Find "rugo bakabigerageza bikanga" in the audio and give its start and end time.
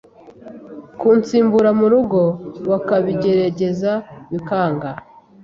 1.93-4.89